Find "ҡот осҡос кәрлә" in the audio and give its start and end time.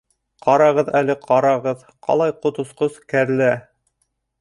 2.47-3.55